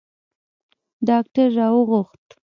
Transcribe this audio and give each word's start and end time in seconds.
ډاکتر 1.07 1.47
را 1.57 1.67
وغوښت. 1.73 2.25